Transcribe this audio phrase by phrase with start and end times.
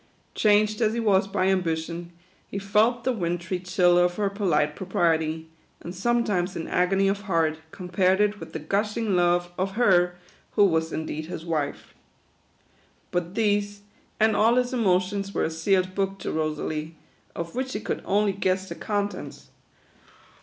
[0.33, 2.11] Changed as he was by ambition,
[2.47, 5.47] he felt the wintry chill of her polite propriety,
[5.81, 10.15] and sometimes in agony of heart, compared \\y with the gushing love of her
[10.53, 11.93] who was indeed his wife.
[13.11, 13.81] But these,
[14.19, 16.95] and all his emotions, were a sealed book to Rosalie,
[17.35, 19.49] of which she could only guess the con tents.